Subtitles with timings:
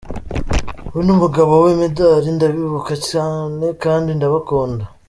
[0.93, 4.83] We n’umugabo we Médard ndabibuka cyane kandi ndabakunda.